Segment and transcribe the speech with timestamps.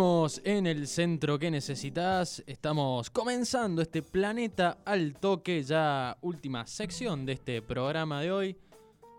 [0.00, 2.42] Seguimos en el centro que necesitas.
[2.46, 8.56] Estamos comenzando este planeta al toque, ya última sección de este programa de hoy.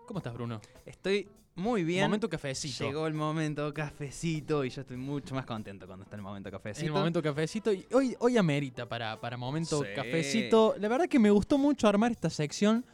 [0.08, 0.60] ¿Cómo estás, Bruno?
[0.84, 2.02] Estoy muy bien.
[2.02, 2.84] Momento cafecito.
[2.84, 6.84] Llegó el momento cafecito y yo estoy mucho más contento cuando está el momento cafecito.
[6.84, 7.72] El momento cafecito.
[7.72, 9.88] Y hoy, hoy amerita para, para momento Sí.
[9.94, 10.74] cafecito.
[10.80, 12.84] La verdad que me gustó mucho armar esta sección.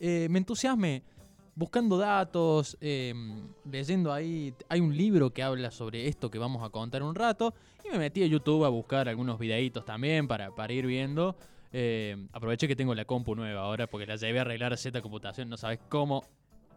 [0.00, 1.04] Eh, me entusiasmé
[1.56, 3.12] buscando datos, eh,
[3.68, 4.54] leyendo ahí.
[4.68, 7.54] Hay un libro que habla sobre esto que vamos a contar un rato.
[7.84, 11.36] Y me metí a YouTube a buscar algunos videitos también para, para ir viendo.
[11.72, 15.00] Eh, aproveché que tengo la compu nueva ahora porque la llevé a arreglar a Z
[15.02, 15.48] Computación.
[15.48, 16.24] No sabes cómo.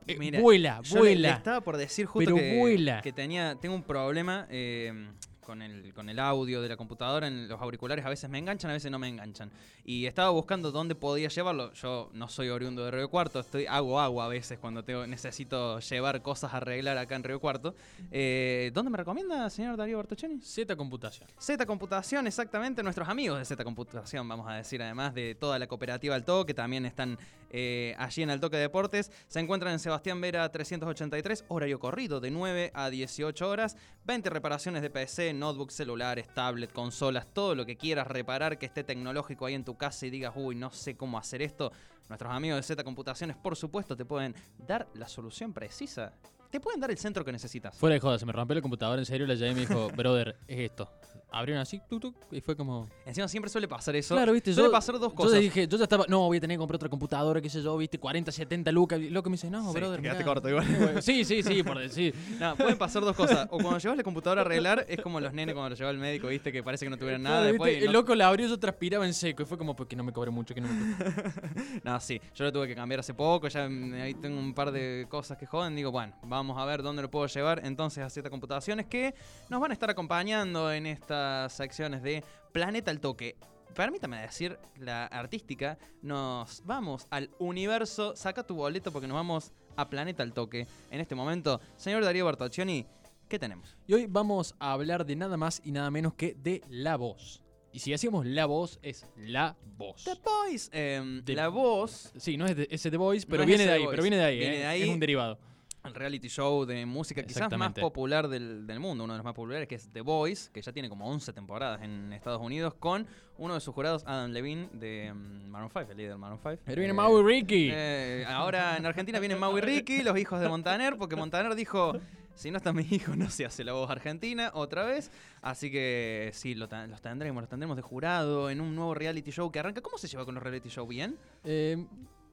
[0.07, 1.29] Eh, Mira, vuela, Yo vuela.
[1.29, 3.01] Le, estaba por decir justo Pero que, vuela.
[3.01, 5.09] que tenía, tengo un problema eh,
[5.49, 7.25] con, el, con el audio de la computadora.
[7.25, 9.49] En los auriculares a veces me enganchan, a veces no me enganchan.
[9.83, 11.73] Y estaba buscando dónde podía llevarlo.
[11.73, 15.79] Yo no soy oriundo de Río Cuarto, estoy, hago agua a veces cuando tengo, necesito
[15.79, 17.73] llevar cosas a arreglar acá en Río Cuarto.
[18.11, 20.39] Eh, ¿Dónde me recomienda, señor Darío Bertuccini?
[20.39, 21.27] Z Computación.
[21.39, 25.65] Z Computación, exactamente, nuestros amigos de Z Computación, vamos a decir, además de toda la
[25.65, 27.17] cooperativa Alto, que también están
[27.51, 29.11] eh, allí en Altoque Deportes.
[29.27, 33.75] Se encuentran en Sebastián Vera 383, horario corrido de 9 a 18 horas.
[34.05, 38.83] 20 reparaciones de PC, notebooks, celulares, tablet, consolas, todo lo que quieras reparar que esté
[38.83, 41.71] tecnológico ahí en tu casa y digas, uy, no sé cómo hacer esto.
[42.09, 46.13] Nuestros amigos de Z Computaciones, por supuesto, te pueden dar la solución precisa.
[46.49, 47.75] Te pueden dar el centro que necesitas.
[47.77, 49.27] Fuera de joda, se me rompió la computadora en serio.
[49.27, 50.91] La llevé y me dijo, brother, es esto.
[51.31, 52.89] Abrieron así, tuk, tuk, y fue como.
[53.05, 54.15] Encima siempre suele pasar eso.
[54.15, 54.71] Claro, viste, Suele yo.
[54.71, 55.33] pasar dos Yo cosas.
[55.33, 56.05] le dije, yo ya estaba.
[56.09, 58.99] No, voy a tener que comprar otra computadora, qué sé yo, viste, 40, 70 lucas.
[58.99, 59.97] Y Loco me dice, no, Sí, brother.
[59.97, 60.33] te quedaste mirá.
[60.33, 61.03] corto igual.
[61.03, 62.15] Sí, sí, sí, por decir.
[62.39, 63.47] No, pueden pasar dos cosas.
[63.51, 65.99] O cuando llevas la computadora a arreglar, es como los nenes cuando lo lleva al
[65.99, 67.41] médico, viste, que parece que no tuvieran nada.
[67.41, 69.43] Claro, Después, viste, y El loco la abrió, yo transpiraba en seco.
[69.43, 70.95] Y fue como, porque no me cobre mucho, que no me.
[71.83, 75.05] No, sí, yo lo tuve que cambiar hace poco, ya ahí tengo un par de
[75.09, 78.29] cosas que joden, digo, bueno, vamos a ver dónde lo puedo llevar entonces a Z
[78.29, 79.13] Computaciones que
[79.49, 82.23] nos van a estar acompañando en estas secciones de
[82.53, 83.35] Planeta al Toque.
[83.75, 89.89] Permítame decir, la artística, nos vamos al universo, saca tu boleto porque nos vamos a
[89.89, 90.65] Planeta al Toque.
[90.89, 92.85] En este momento, señor Darío Bertoccioni,
[93.27, 93.77] ¿qué tenemos?
[93.85, 97.43] Y hoy vamos a hablar de nada más y nada menos que de la voz.
[97.71, 100.03] Y si decimos la voz, es la voz.
[100.03, 103.71] The Voice, em, la voz Sí, no es de, The Voice, pero No viene de
[103.71, 103.91] ahí, Voice.
[103.91, 104.81] pero viene de ahí, Viene eh, de ahí.
[104.81, 105.37] Es un derivado.
[105.83, 109.33] El reality show de música quizás más popular del, del mundo, uno de los más
[109.33, 113.07] populares, que es The Voice, que ya tiene como 11 temporadas en Estados Unidos, con
[113.37, 116.57] uno de sus jurados, Adam Levine, de mm, Maroon 5, el líder de Maroon 5.
[116.65, 117.69] Pero viene Eh, Mau y Ricky.
[117.71, 121.93] eh, ahora en Argentina vienen Mau y Ricky, los hijos de Montaner, porque Montaner dijo,
[122.35, 125.11] si no está mi hijo no se hace la voz argentina otra vez.
[125.41, 129.49] Así que sí, lo los tendremos, los tendremos de jurado en un nuevo reality show
[129.51, 129.79] que arranca.
[129.81, 130.85] ¿Cómo se lleva con los reality show?
[130.85, 131.17] ¿Bien?
[131.45, 131.85] Eh,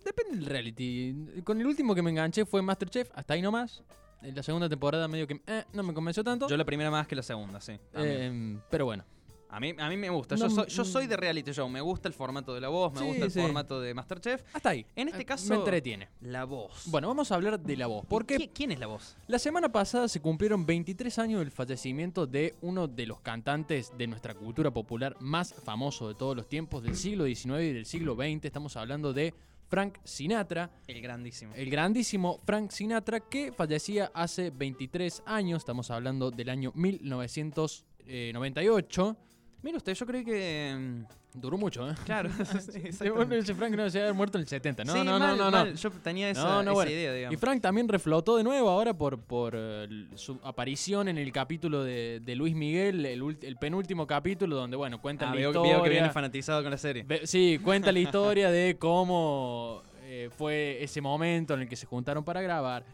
[0.06, 1.42] depende del reality.
[1.44, 3.82] Con el último que me enganché fue Masterchef, hasta ahí nomás.
[4.22, 6.48] En la segunda temporada medio que eh, no me convenció tanto.
[6.48, 7.78] Yo la primera más que la segunda, sí.
[7.94, 9.04] Eh, pero bueno.
[9.48, 10.34] A mí, a mí me gusta.
[10.36, 10.86] No, yo, soy, yo mm.
[10.86, 11.68] soy de reality show.
[11.68, 13.40] Me gusta el formato de la voz, me Sí, gusta el sí.
[13.40, 14.42] formato de Masterchef.
[14.52, 14.84] Hasta ahí.
[14.96, 16.08] En este Eh, caso- Me entretiene.
[16.20, 16.82] La voz.
[16.86, 18.04] Bueno, vamos a hablar de la voz.
[18.08, 19.16] Porque ¿Qui- ¿Quién es la voz?
[19.28, 24.08] la semana pasada se cumplieron 23 años del fallecimiento de uno de los cantantes de
[24.08, 28.16] nuestra cultura popular más famoso de todos los tiempos, del siglo XIX y del siglo
[28.16, 28.44] XX.
[28.46, 29.32] Estamos hablando de
[29.68, 30.70] Frank Sinatra.
[30.86, 31.52] El grandísimo.
[31.54, 39.16] El grandísimo Frank Sinatra que fallecía hace 23 años, estamos hablando del año 1998.
[39.62, 41.04] Mira usted, yo creo que.
[41.38, 41.94] Duró mucho, ¿eh?
[42.06, 42.30] Claro,
[43.30, 44.84] ese Frank no se había muerto en el 70.
[44.84, 45.74] No, Sí, no, mal, no, no, mal.
[45.74, 46.90] Yo tenía esa, No, no, esa bueno.
[46.90, 47.40] idea, Y digamos.
[47.40, 52.20] Frank también reflotó de nuevo ahora por, por eh, su aparición en el capítulo de,
[52.24, 55.74] de Luis Miguel, el, el penúltimo capítulo donde, bueno, cuenta Ah, la veo, historia.
[55.74, 57.02] veo que viene fanatizado con la serie.
[57.06, 61.84] Ve- Sí, cuenta la historia de cómo eh, fue ese momento en el que se
[61.86, 62.84] juntaron para grabar.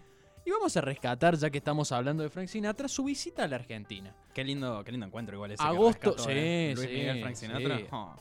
[0.44, 3.56] Y vamos a rescatar, ya que estamos hablando de Frank Sinatra, su visita a la
[3.56, 4.14] Argentina.
[4.34, 5.62] Qué lindo, qué lindo encuentro igual ese.
[5.62, 6.72] que Agosto, rescató, sí, ¿eh?
[6.74, 7.78] Luis sí, Miguel, Frank Sinatra.
[7.78, 7.84] sí.
[7.92, 8.16] Oh.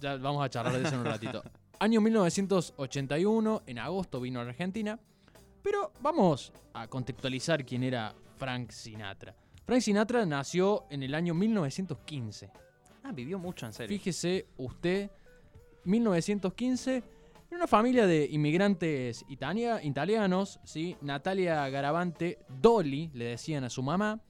[0.00, 1.42] Ya vamos a charlar de eso en un ratito.
[1.78, 4.98] Año 1981, en agosto vino a la Argentina.
[5.62, 9.34] Pero vamos a contextualizar quién era Frank Sinatra.
[9.66, 12.50] Frank Sinatra nació en el año 1915.
[13.04, 13.96] Ah, vivió mucho en serio.
[13.96, 15.10] Fíjese usted,
[15.84, 17.02] 1915,
[17.50, 20.96] Era una familia de inmigrantes italia- italianos, ¿sí?
[21.00, 24.20] Natalia Garavante, Dolly, le decían a su mamá.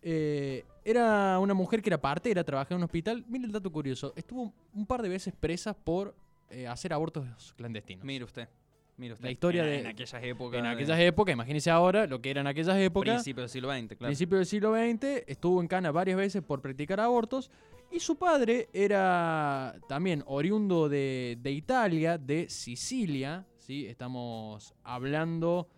[0.00, 3.24] Eh, era una mujer que era partera, trabajaba en un hospital.
[3.28, 6.14] Mire el dato curioso, estuvo un par de veces presa por
[6.50, 8.04] eh, hacer abortos clandestinos.
[8.04, 8.48] Mire usted.
[8.96, 9.24] Mire usted.
[9.24, 10.58] La historia en, de- En aquellas épocas.
[10.58, 13.14] En de aquellas épocas, imagínense ahora lo que era en aquellas épocas.
[13.14, 14.06] Principio del siglo XX, claro.
[14.06, 17.50] Principio del siglo XX, estuvo en Cana varias veces por practicar abortos.
[17.90, 23.44] Y su padre era también oriundo de, de Italia, de Sicilia.
[23.58, 23.86] ¿sí?
[23.86, 25.68] Estamos hablando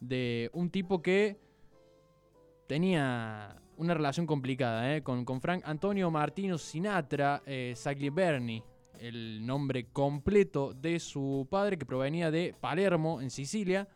[0.00, 1.36] de un tipo que
[2.66, 5.02] tenía una relación complicada ¿eh?
[5.02, 8.62] con, con Frank Antonio Martino Sinatra eh, Sagliberni,
[9.08, 13.86] el nombre completo de su padre que provenía de Palermo, en Sicilia,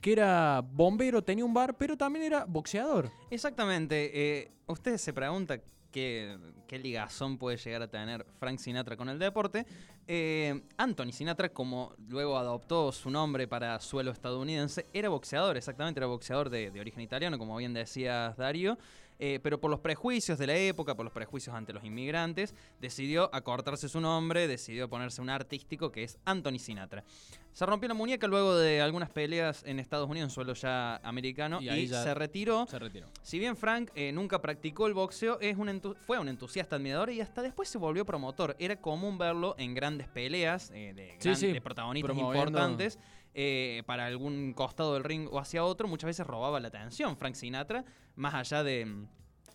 [0.00, 3.10] que era bombero, tenía un bar, pero también era boxeador.
[3.30, 4.10] Exactamente.
[4.14, 5.60] eh, usted se pregunta
[5.90, 9.66] qué, qué ligazón puede llegar a tener Frank Sinatra con el deporte.
[10.06, 16.06] Eh, Anthony Sinatra, como luego adoptó su nombre para suelo estadounidense, era boxeador, exactamente, era
[16.06, 18.78] boxeador de, de origen italiano, como bien decías Darío.
[19.20, 23.28] Eh, pero por los prejuicios de la época, por los prejuicios ante los inmigrantes, decidió
[23.34, 27.04] acortarse su nombre, decidió ponerse un artístico que es Anthony Sinatra.
[27.52, 31.60] Se rompió la muñeca luego de algunas peleas en Estados Unidos, en suelo ya americano,
[31.60, 32.66] Y y, ahí ya- se retiró.
[32.66, 33.08] Se retiró.
[33.22, 37.20] Si bien Frank eh, nunca practicó el boxeo, es un fue un entusiasta admirador y
[37.20, 38.56] hasta después se volvió promotor.
[38.58, 42.98] Era común verlo en grandes peleas eh, de, gran- sí, de protagonistas promoviendo- importantes
[43.34, 45.86] eh, para algún costado del ring o hacia otro.
[45.88, 47.84] Muchas veces robaba la atención Frank Sinatra,
[48.16, 49.06] más allá de, mm,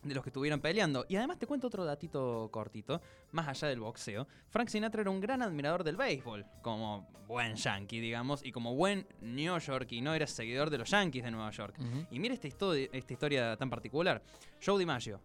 [0.07, 1.05] de los que estuvieran peleando.
[1.09, 4.27] Y además te cuento otro datito cortito, más allá del boxeo.
[4.49, 9.07] Frank Sinatra era un gran admirador del béisbol, como buen yankee, digamos, y como buen
[9.21, 11.75] New York, y no era seguidor de los Yankees de Nueva York.
[12.11, 14.21] Y mira esta, esta historia tan particular.
[14.63, 15.19] Joe DiMaggio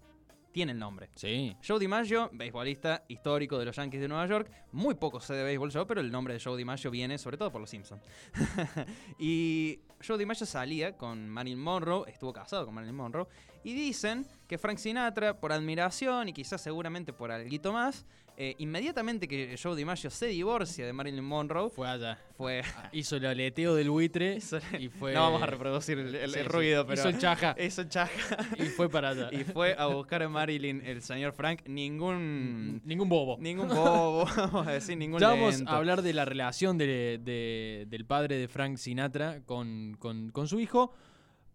[0.52, 1.10] tiene el nombre.
[1.14, 1.56] Sí.
[1.66, 4.50] Joe DiMaggio, beisbolista histórico de los Yankees de Nueva York.
[4.72, 7.52] Muy poco sé de béisbol yo, pero el nombre de Joe DiMaggio viene sobre todo
[7.52, 8.02] por los Simpsons.
[9.18, 13.26] y Joe DiMaggio salía con Marilyn Monroe, estuvo casado con Marilyn Monroe.
[13.62, 19.28] Y dicen que Frank Sinatra, por admiración y quizás seguramente por algo más, eh, inmediatamente
[19.28, 22.18] que Joe DiMaggio se divorcia de Marilyn Monroe, Fue allá.
[22.38, 22.62] fue...
[22.90, 24.38] Hizo el aleteo del buitre
[24.80, 25.12] y fue...
[25.12, 26.48] No vamos a reproducir el, el- Sí, el sí.
[26.50, 26.98] ruido, pero...
[27.00, 28.38] Hizo el chaja Hizo chaja.
[28.56, 29.28] y fue para allá.
[29.30, 31.60] y fue a buscar a Marilyn el señor Frank.
[31.66, 32.80] Ningún.
[32.86, 33.36] Ningún bobo.
[33.38, 35.70] Ningún bobo, vamos a decir, ningún Ya vamos lento.
[35.72, 40.48] a hablar de la relación de- de- del padre de Frank Sinatra con, con- con
[40.48, 40.94] su hijo,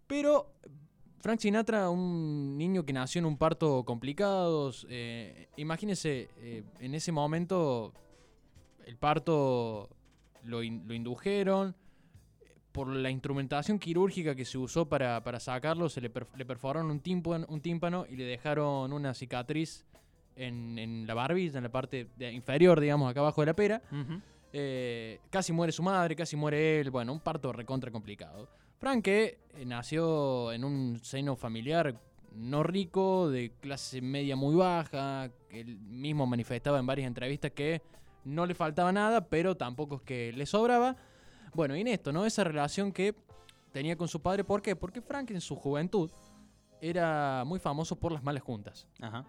[0.06, 0.54] pero
[1.26, 7.12] Frank Sinatra, un niño que nació en un parto complicado, eh, imagínense, eh, en ese
[7.12, 7.94] momento
[8.86, 9.90] el parto
[10.44, 11.74] lo, in- lo indujeron,
[12.72, 16.92] por la instrumentación quirúrgica que se usó para, para sacarlo, se le, perf- le perforaron
[16.92, 19.84] un tímpano, un tímpano y le dejaron una cicatriz
[20.36, 23.82] en, en la barbilla, en la parte de- inferior, digamos, acá abajo de la pera.
[24.54, 26.92] Eh, casi muere su madre, casi muere él.
[26.92, 28.48] Bueno, un parto recontra complicado.
[28.86, 32.00] Frank que, eh, nació en un seno familiar
[32.36, 35.32] no rico, de clase media muy baja.
[35.50, 37.82] que Él mismo manifestaba en varias entrevistas que
[38.26, 40.98] no le faltaba nada, pero tampoco es que le sobraba.
[41.56, 42.28] Bueno, y en esto, ¿no?
[42.28, 43.16] Esa relación que
[43.72, 44.44] tenía con su padre.
[44.44, 44.76] ¿Por qué?
[44.76, 46.12] Porque Frank en su juventud
[46.80, 48.88] era muy famoso por las malas juntas.
[49.02, 49.26] Ajá.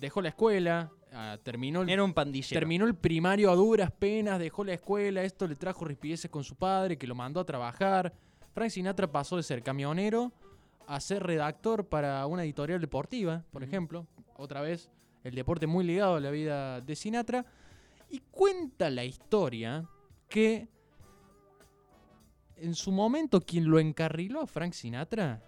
[0.00, 2.58] Dejó la escuela, ah, terminó el Era un pandillero.
[2.58, 6.56] Terminó el primario a duras penas, dejó la escuela, esto le trajo rispideces con su
[6.56, 8.12] padre, que lo mandó a trabajar.
[8.60, 10.34] Frank Sinatra pasó de ser camionero
[10.86, 14.06] a ser redactor para una editorial deportiva, por ejemplo.
[14.36, 14.90] Otra vez,
[15.24, 17.46] el deporte muy ligado a la vida de Sinatra.
[18.10, 19.88] Y cuenta la historia
[20.28, 20.68] que
[22.56, 25.42] en su momento quien lo encarriló a Frank Sinatra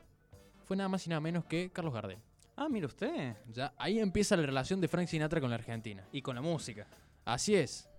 [0.65, 2.19] fue nada más y nada menos que Carlos Gardel.
[2.57, 3.37] Ah, mire usted.
[3.53, 6.03] Ya, ahí empieza la relación de Frank Sinatra con la Argentina.
[6.13, 6.87] Y con la música.
[7.27, 7.91] Así es.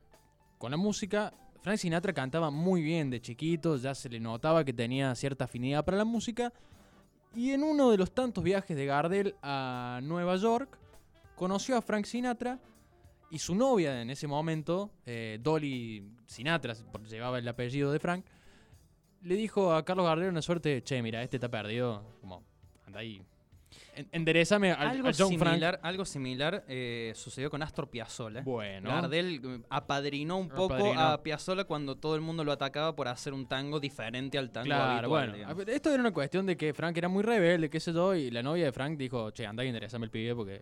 [0.57, 1.31] Con la música,
[1.63, 5.85] Frank Sinatra cantaba muy bien de chiquito, ya se le notaba que tenía cierta afinidad
[5.85, 6.51] para la música.
[7.33, 10.77] Y en uno de los tantos viajes de Gardel a Nueva York,
[11.35, 12.59] conoció a Frank Sinatra
[13.31, 16.75] y su novia en ese momento, eh, Dolly Sinatra,
[17.09, 18.25] llevaba el apellido de Frank,
[19.21, 22.43] le dijo a Carlos Gardel una suerte, che, mira, este está perdido, como,
[22.85, 23.25] anda ahí,
[24.11, 28.43] enderezame al, algo, al John similar, algo similar eh, sucedió con Astor Piazzolla.
[28.43, 28.45] Frank.
[28.45, 28.89] Bueno.
[28.89, 30.99] Gardel eh, apadrinó un poco Apadrinó.
[31.01, 34.65] a Piazzolla cuando todo el mundo lo atacaba por hacer un tango diferente al tango
[34.65, 35.33] Claro, habitual, bueno.
[35.33, 35.67] digamos.
[35.67, 38.31] a Esto era una cuestión de que Frank era muy rebelde, qué sé yo, y
[38.31, 40.61] la novia de Frank dijo, che, anda y enderezame el pibe porque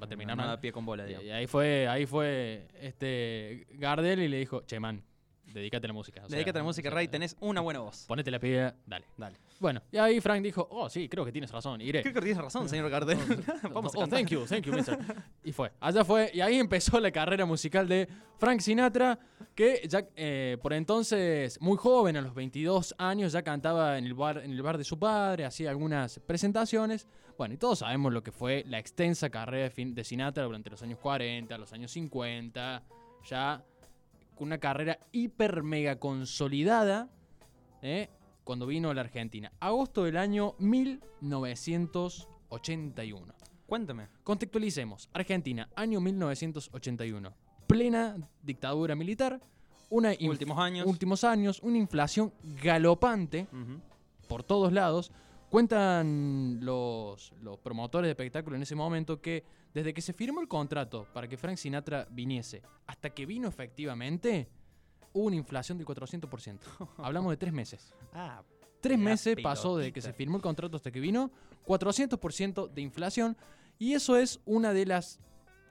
[0.00, 0.56] va a terminar No, no mal.
[0.56, 1.26] da pie con bola, Y, digamos.
[1.26, 5.02] y ahí fue, ahí fue este Gardel y le dijo, che, man,
[5.52, 6.22] dedícate a la música.
[6.24, 8.04] o sea, Dedícate a la música, Ray, tenés una buena voz.
[8.06, 9.06] Ponete la piba, dale.
[9.16, 9.36] Dale.
[9.60, 12.02] Bueno, y ahí Frank dijo, oh, sí, creo que tienes razón, iré.
[12.02, 13.18] Creo que tienes razón, señor Gardel.
[13.72, 14.98] Vamos a oh, thank you, thank you, mister.
[15.44, 19.18] y fue, allá fue, y ahí empezó la carrera musical de Frank Sinatra,
[19.54, 24.14] que ya eh, por entonces, muy joven, a los 22 años, ya cantaba en el
[24.14, 27.06] bar, en el bar de su padre, hacía algunas presentaciones.
[27.38, 30.70] Bueno, y todos sabemos lo que fue la extensa carrera de, fin- de Sinatra durante
[30.70, 32.82] los años 40, los años 50,
[33.28, 33.64] ya
[34.42, 37.08] con una carrera hiper mega consolidada,
[37.80, 38.10] ¿eh?
[38.42, 39.52] cuando vino a la Argentina.
[39.60, 43.34] Agosto del año 1981.
[43.66, 44.08] Cuéntame.
[44.24, 45.08] Contextualicemos.
[45.12, 47.32] Argentina, año 1981.
[47.68, 49.40] Plena dictadura militar.
[49.90, 50.88] Una Últimos años.
[50.88, 51.60] Últimos años.
[51.62, 53.46] Una inflación galopante
[54.26, 55.12] por todos lados.
[55.50, 60.48] Cuentan los, los promotores de espectáculo en ese momento que desde que se firmó el
[60.48, 64.48] contrato para que Frank Sinatra viniese hasta que vino efectivamente,
[65.12, 66.58] hubo una inflación del 400%.
[66.98, 67.92] Hablamos de tres meses.
[68.12, 68.42] Ah,
[68.80, 71.30] Tres meses pasó desde que se firmó el contrato hasta que vino,
[71.66, 73.36] 400% de inflación.
[73.78, 75.20] Y eso es una de las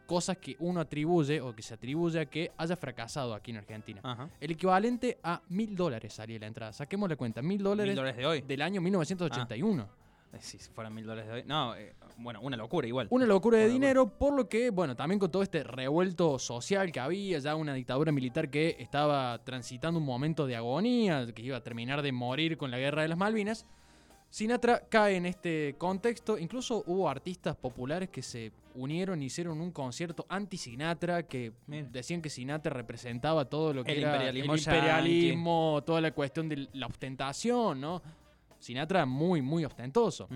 [0.05, 4.01] cosas que uno atribuye o que se atribuye a que haya fracasado aquí en Argentina.
[4.03, 4.29] ajá.
[4.39, 6.74] El equivalente a mil dólares salía la entrada.
[6.74, 8.41] Saquemos la cuenta, mil dólares de hoy.
[8.41, 9.84] del año 1981.
[9.84, 9.88] Eh,
[10.40, 11.44] Si fueran mil dólares de hoy.
[11.46, 13.08] No, eh, bueno, una locura igual.
[13.10, 13.88] Una locura de Una locura.
[13.88, 17.74] dinero, por lo que, bueno, también con todo este revuelto social que había, ya una
[17.74, 22.58] dictadura militar que estaba transitando un momento de agonía, que iba a terminar de morir
[22.58, 23.66] con la guerra de las Malvinas,
[24.30, 26.38] Sinatra cae en este contexto.
[26.38, 31.90] Incluso hubo artistas populares que se unieron y hicieron un concierto anti-Sinatra, que Mira.
[31.92, 36.48] decían que Sinatra representaba todo lo que El era imperialismo el imperialismo, toda la cuestión
[36.48, 38.02] de la ostentación, ¿no?
[38.62, 40.30] Sinatra muy, muy ostentoso.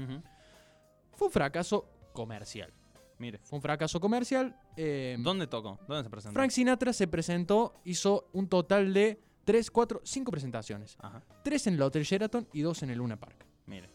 [1.14, 2.74] Fue un fracaso comercial.
[3.18, 3.40] Mire.
[3.44, 4.54] Fue un fracaso comercial.
[4.76, 5.80] eh, ¿Dónde tocó?
[5.88, 6.34] ¿Dónde se presentó?
[6.34, 10.98] Frank Sinatra se presentó, hizo un total de 3, 4, 5 presentaciones.
[11.00, 11.24] Ajá.
[11.44, 13.46] 3 en el Hotel Sheraton y 2 en el Luna Park.
[13.68, 13.90] Mire.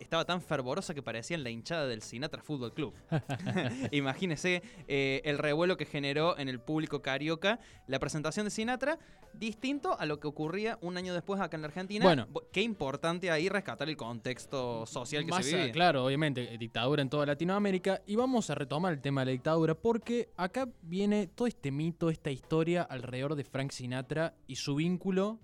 [0.00, 2.94] estaba tan fervorosa que parecían la hinchada del Sinatra Fútbol Club.
[3.90, 8.98] Imagínese eh, el revuelo que generó en el público carioca la presentación de Sinatra,
[9.32, 12.04] distinto a lo que ocurría un año después acá en la Argentina.
[12.04, 12.26] Bueno.
[12.32, 14.53] Bu- qué importante ahí rescatar el contexto
[14.86, 15.72] social que Más, se vivía.
[15.72, 18.02] claro, obviamente, dictadura en toda Latinoamérica.
[18.06, 22.10] Y vamos a retomar el tema de la dictadura porque acá viene todo este mito,
[22.10, 25.38] esta historia alrededor de Frank Sinatra y su vínculo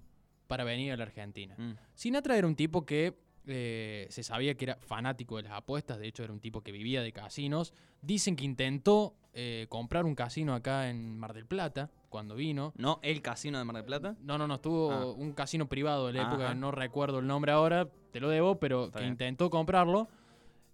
[0.47, 1.55] para venir a la Argentina.
[1.57, 1.73] Mm.
[1.95, 6.09] Sinatra era un tipo que eh, se sabía que era fanático de las apuestas, de
[6.09, 7.73] hecho era un tipo que vivía de casinos.
[8.03, 12.73] Dicen que intentó eh, comprar un casino acá en Mar del Plata cuando vino.
[12.77, 14.17] ¿No el casino de Mar del Plata?
[14.23, 15.07] No, no, no, estuvo Ah.
[15.07, 18.87] un casino privado de la época, no recuerdo el nombre ahora, te lo debo, pero
[18.87, 19.13] Está que bien.
[19.13, 20.09] intentó comprarlo.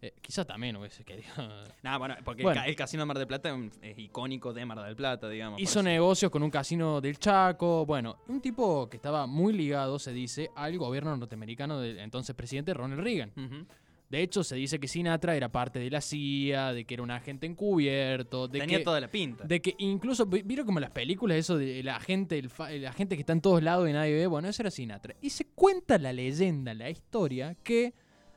[0.03, 1.27] Eh, quizá también hubiese querido.
[1.83, 2.61] Nah, bueno, porque Bueno.
[2.61, 5.59] el, ca- el Casino de Mar del Plata es, icónico de Mar del Plata, digamos.
[5.61, 7.87] Hizo negocios con un casino del Chaco.
[7.87, 12.75] Bueno, un tipo que estaba muy ligado, se dice, al gobierno norteamericano del entonces presidente
[12.75, 13.33] Ronald Reagan.
[13.37, 13.67] Ujú.
[14.09, 17.11] De hecho, se dice que Sinatra era parte de la CIA, de que era un
[17.11, 19.45] agente encubierto, de Tenía que, toda la pinta.
[19.45, 22.93] de que incluso, vi- ¿vieron como las películas eso de la gente, el, fa- la
[22.93, 24.27] gente que está en todos lados y nadie ve?
[24.29, 25.15] Bueno, eso era Sinatra.
[25.21, 27.95] Y se cuenta la leyenda, la historia, que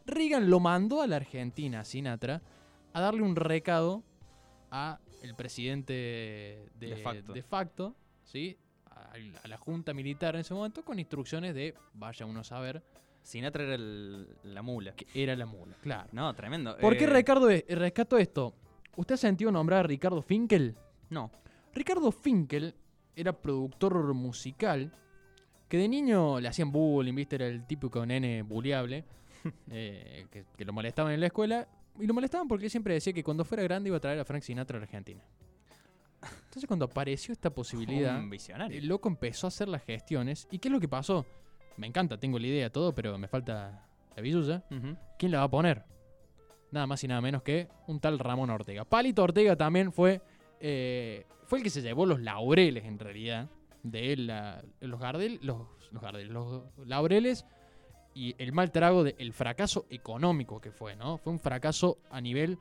[0.07, 2.41] Reagan lo mandó a la Argentina, a Sinatra,
[2.93, 4.03] a darle un recado
[4.71, 5.93] a el presidente
[6.79, 7.33] de, De facto.
[7.33, 8.57] de facto, ¿sí?
[8.87, 9.11] A,
[9.43, 12.81] a la junta militar en ese momento con instrucciones de, vaya uno a saber,
[13.21, 14.93] Sinatra era el- la mula.
[14.93, 16.09] que era la mula, claro.
[16.11, 16.77] No, tremendo.
[16.77, 18.53] ¿Por qué Eh, Ricardo, eh, rescato esto?
[18.95, 20.75] ¿Usted ha sentido nombrar a Ricardo Finkel?
[21.09, 21.31] No.
[21.73, 22.73] Ricardo Finkel
[23.15, 24.91] era productor musical
[25.67, 27.35] que de niño le hacían bullying, ¿viste?
[27.35, 29.05] Era el típico nene bulliable
[29.69, 31.67] eh, que, que lo molestaban en la escuela.
[31.99, 34.25] Y lo molestaban porque él siempre decía que cuando fuera grande iba a traer a
[34.25, 35.21] Frank Sinatra a la Argentina.
[36.45, 38.19] Entonces cuando apareció esta posibilidad,
[38.71, 40.47] el loco empezó a hacer las gestiones.
[40.51, 41.25] ¿Y qué es lo que pasó?
[41.77, 43.85] Me encanta, tengo la idea, todo, pero me falta
[44.15, 44.63] la billulla.
[45.17, 45.83] ¿Quién la va a poner?
[46.71, 48.85] Nada más y nada menos que un tal Ramón Ortega.
[48.85, 50.21] Palito Ortega también fue,
[50.59, 53.47] eh, fue el que se llevó los laureles, en realidad,
[53.83, 57.45] de la- los, Gardel, los, los Gardel, los laureles
[58.13, 61.17] y el mal trago del fracaso económico que fue, ¿no?
[61.17, 62.57] Fue un fracaso a nivel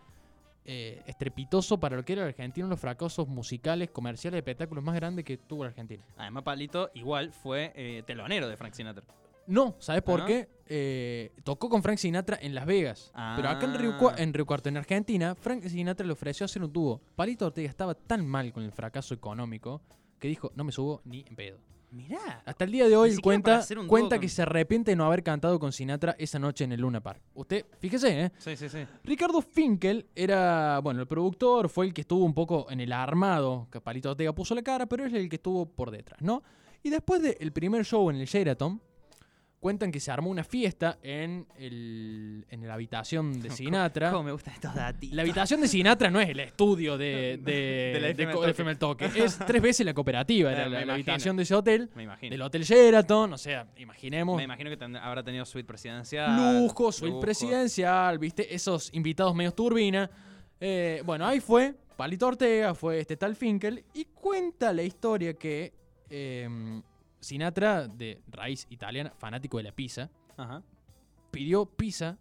[0.71, 4.85] eh, estrepitoso para lo que era la Argentina, uno de los fracasos musicales, comerciales, espectáculos
[4.85, 6.05] más grandes que tuvo la Argentina.
[6.19, 9.05] Además, Palito igual fue eh, telonero de Frank Sinatra.
[9.47, 10.27] No, ¿sabes por ¿Ah, no?
[10.27, 10.49] qué?
[10.67, 13.11] Eh, tocó con Frank Sinatra en Las Vegas.
[13.35, 14.15] Pero acá en Río, Ah.
[14.19, 17.01] En Río Cuarto, en Argentina, Frank Sinatra le ofreció hacer un dúo.
[17.17, 19.81] Palito Ortega estaba tan mal con el fracaso económico
[20.19, 21.59] que dijo, no me subo ni en pedo.
[21.91, 22.43] Mirá.
[22.45, 25.59] Hasta el día de hoy cuenta, cuenta con- que se arrepiente de no haber cantado
[25.59, 27.23] con Sinatra esa noche en el Luna Park.
[27.35, 28.33] Usted, fíjese, ¿eh?
[28.39, 28.85] Sí, sí, sí.
[29.05, 33.69] Ricardo Finkel era, bueno, el productor, fue el que estuvo un poco en el armado,
[33.73, 36.43] que Palito Ortega puso la cara, pero es el que estuvo por detrás, ¿no?
[36.83, 38.81] Y después del primer show en el Sheraton,
[39.61, 44.11] cuentan que se armó una fiesta en, el, en la habitación de Sinatra.
[44.11, 45.17] ¿Cómo me gustan estos datitos?
[45.17, 48.79] La habitación de Sinatra no es el estudio de, de, De la FM de El
[48.79, 49.05] Toque.
[49.19, 52.31] Es tres veces la cooperativa, era Eh, la, habitación de ese hotel, Me imagino.
[52.31, 56.37] del Hotel Sheraton, o sea, imaginemos Me imagino que habrá tenido suite presidencial.
[56.63, 57.21] lujo, suite lujo.
[57.21, 58.55] presidencial, ¿viste?
[58.55, 60.11] Esos invitados medios turbina.
[60.61, 65.73] Eh, bueno, ahí fue Palito Ortega, fue este tal Finkel, y cuenta la historia que
[66.11, 66.81] eh,
[67.21, 70.63] Sinatra, de raíz italiana, fanático de la pizza, Ajá.
[71.31, 72.17] pidió pizza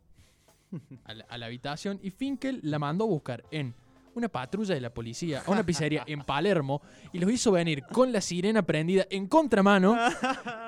[1.06, 3.74] a la, a la habitación y Finkel la mandó a buscar en
[4.16, 6.82] una patrulla de la policía a una pizzería en Palermo
[7.14, 9.96] y los hizo venir con la sirena prendida en contramano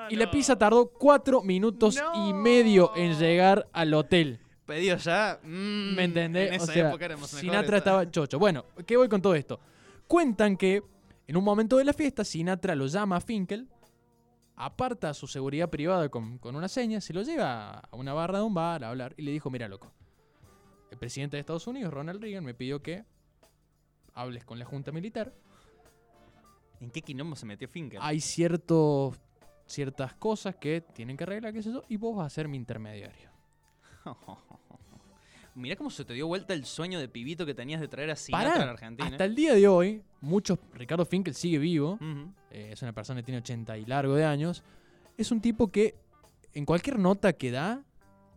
[0.08, 4.38] y la pizza tardó cuatro minutos y medio en llegar al hotel.
[4.64, 5.40] Pedido ya.
[5.42, 6.52] mm, ¿Me entendés?
[6.52, 7.40] En O esa sea, época éramos mejores.
[7.50, 8.38] Sinatra estaba chocho.
[8.38, 9.58] Bueno, ¿qué voy con todo esto?
[10.06, 10.80] Cuentan que
[11.26, 13.66] en un momento de la fiesta Sinatra lo llama a Finkel,
[14.60, 18.44] aparta su seguridad privada con, con una seña, se lo lleva a una barra de
[18.44, 19.90] un bar a hablar y le dijo, mira loco,
[20.90, 23.04] el presidente de Estados Unidos, Ronald Reagan, me pidió que
[24.14, 25.32] hables con la junta militar.
[26.80, 28.00] ¿En qué quilombo se metió Finkel?
[28.02, 29.18] Hay ciertos,
[29.66, 32.58] ciertas cosas que tienen que arreglar, qué sé yo, y vos vas a ser mi
[32.58, 33.30] intermediario.
[35.54, 38.16] Mirá cómo se te dio vuelta el sueño de pibito que tenías de traer a
[38.16, 39.08] Sinatra Pará, a la Argentina.
[39.08, 41.98] hasta el día de hoy, muchos, Ricardo Finkel sigue vivo.
[42.50, 44.62] Eh, es una persona que tiene 80 y largo de años,
[45.16, 45.94] es un tipo que
[46.54, 47.82] en cualquier nota que da,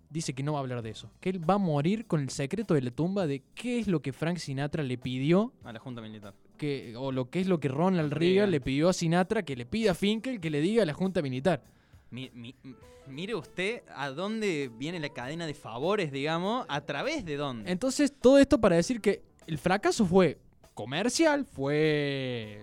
[0.10, 2.30] dice que no va a hablar de eso, que él va a morir con el
[2.30, 5.80] secreto de la tumba de qué es lo que Frank Sinatra le pidió, A la
[5.80, 6.34] Junta Militar.
[6.58, 8.52] que, o lo que es lo que Ronald Reagan.
[8.52, 11.22] Le pidió a Sinatra que le pida a Finkel que le diga a la Junta
[11.24, 11.64] Militar.
[12.12, 12.76] Mi- mi- m-
[13.08, 17.72] mire usted a dónde viene la cadena de favores, digamos, a través de dónde.
[17.72, 20.38] Entonces, todo esto para decir que el fracaso fue
[20.76, 22.62] comercial, fue,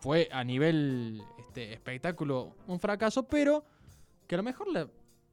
[0.00, 3.64] fue a nivel este, espectáculo un fracaso, pero
[4.26, 4.88] que a lo mejor la,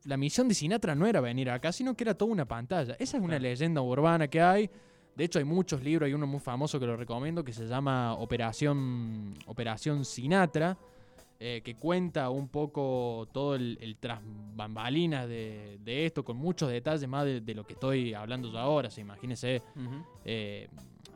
[0.05, 2.93] la misión de Sinatra no era venir acá, sino que era toda una pantalla.
[2.99, 3.43] Esa es una Claro.
[3.43, 4.69] leyenda urbana que hay.
[5.15, 8.13] De hecho, hay muchos libros, hay uno muy famoso que lo recomiendo que se llama
[8.15, 10.77] Operación, Operación Sinatra,
[11.39, 14.19] eh, que cuenta un poco todo el, el tras
[14.55, 18.57] bambalinas de, de esto, con muchos detalles más de, de lo que estoy hablando yo
[18.59, 18.89] ahora.
[18.91, 19.61] Se imagínense,
[20.25, 20.67] eh,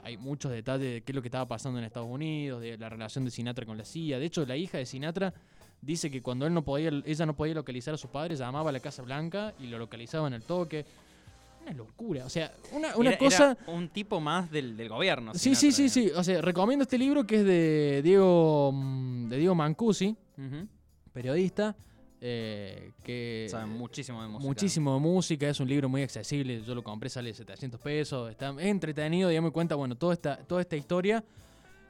[0.04, 2.90] hay muchos detalles de qué es lo que estaba pasando en Estados Unidos, de la
[2.90, 4.20] relación de Sinatra con la CIA.
[4.20, 5.34] De hecho, la hija de Sinatra
[5.82, 8.74] dice que cuando él no podía, ella no podía localizar a sus padres, llamaba a
[8.74, 10.86] la Casa Blanca y lo localizaban al toque.
[11.64, 12.26] Una locura.
[12.26, 13.58] O sea, una, una Era- cosa.
[13.64, 15.34] era un tipo más del, del gobierno.
[15.36, 16.10] Sí, sí, sí, sí.
[16.16, 20.16] O sea, recomiendo este libro que es de Diego, mm, de Diego Mancusi,
[21.14, 21.76] periodista.
[22.24, 24.48] Eh, que Saben muchísimo de música.
[24.48, 28.52] muchísimo de música, es un libro muy accesible, yo lo compré, sale 700 pesos, está
[28.52, 31.24] es entretenido, digamos, y cuenta, bueno, toda esta, toda esta historia.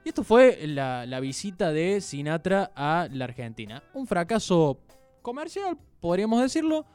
[0.06, 3.84] Y esto fue la, la visita de Sinatra a la Argentina.
[3.94, 4.80] Un fracaso
[5.22, 6.86] comercial, podríamos decirlo,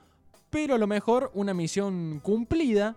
[0.49, 2.97] pero a lo mejor una misión cumplida.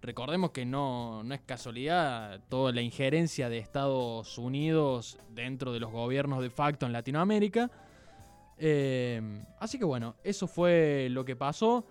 [0.00, 5.90] Recordemos que no, no es casualidad toda la injerencia de Estados Unidos dentro de los
[5.90, 7.70] gobiernos de facto en Latinoamérica.
[8.64, 9.20] Eh,
[9.58, 11.84] así que bueno, eso fue lo que pasó.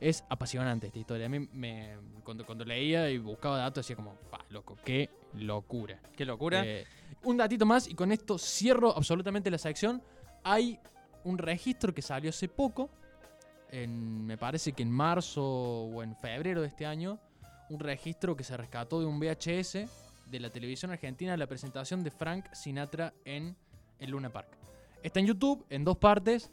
[0.00, 1.26] Es apasionante esta historia.
[1.26, 6.00] A mí me, cuando, cuando leía y buscaba datos decía como, pa, loco, qué locura.
[6.16, 6.64] Qué locura.
[6.66, 6.84] Eh,
[7.22, 10.02] un datito más y con esto cierro absolutamente la sección.
[10.42, 10.80] Hay
[11.22, 12.90] un registro que salió hace poco,
[13.70, 17.20] en, me parece que en marzo o en febrero de este año,
[17.70, 19.88] un registro que se rescató de un VHS
[20.26, 23.56] de la televisión argentina la presentación de Frank Sinatra en
[24.00, 24.65] el Luna Park.
[25.02, 26.50] Está en YouTube en dos partes,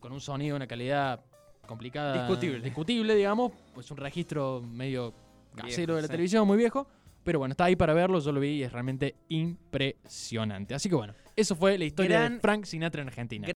[0.00, 1.24] con un sonido, una calidad
[1.66, 2.26] complicada.
[2.26, 2.60] Discutible.
[2.60, 3.52] Discutible, digamos.
[3.74, 5.14] Pues un registro medio
[5.54, 6.12] casero Viejo, de la sí.
[6.12, 6.86] televisión, muy viejo.
[7.24, 10.74] Pero bueno, está ahí para verlo, yo lo vi y es realmente impresionante.
[10.74, 13.46] Así que bueno, eso fue la historia de Frank Sinatra en Argentina.